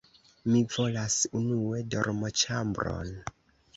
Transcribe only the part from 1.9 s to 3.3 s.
dormoĉambron.